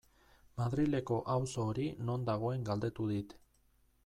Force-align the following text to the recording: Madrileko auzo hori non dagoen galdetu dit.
Madrileko 0.61 1.19
auzo 1.35 1.67
hori 1.73 1.87
non 2.09 2.27
dagoen 2.31 2.69
galdetu 2.71 3.11
dit. 3.15 3.41